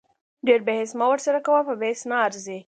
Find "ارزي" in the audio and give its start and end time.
2.25-2.59